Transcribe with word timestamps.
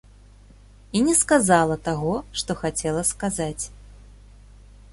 І 0.99 1.01
не 1.09 1.13
сказала 1.19 1.75
таго, 1.87 2.15
што 2.39 2.51
хацела 2.63 3.03
сказаць. 3.11 3.63